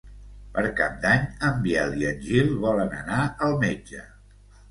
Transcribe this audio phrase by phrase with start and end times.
[0.53, 3.19] Per Cap d'Any en Biel i en Gil volen anar
[3.49, 4.01] al metge.